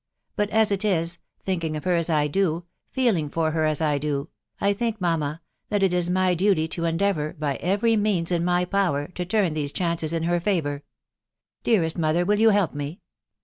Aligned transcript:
But 0.35 0.49
as 0.49 0.71
it 0.71 0.83
is,— 0.83 1.19
thinking 1.45 1.75
of 1.75 1.83
her 1.83 1.93
as 1.93 2.09
I 2.09 2.25
do, 2.25 2.65
feeling 2.89 3.29
for 3.29 3.51
her 3.51 3.65
as 3.65 3.81
I 3.81 3.99
do,— 3.99 4.29
I 4.69 4.73
think, 4.73 4.99
mamma, 4.99 5.41
that 5.69 5.83
it 5.83 5.93
is 5.93 6.09
my 6.09 6.33
duty 6.33 6.67
to 6.69 6.87
en 6.87 6.97
deavour, 6.97 7.37
by 7.37 7.57
every 7.57 7.95
means 7.95 8.31
in 8.31 8.43
my 8.43 8.65
power, 8.65 9.09
to 9.09 9.25
turn 9.25 9.53
these 9.53 9.71
chances 9.71 10.11
in 10.11 10.23
her 10.23 10.39
favour. 10.39 10.81
Dearest 11.63 11.99
mother, 11.99 12.25
will 12.25 12.39
you 12.39 12.49
help 12.49 12.73
me?" 12.73 12.99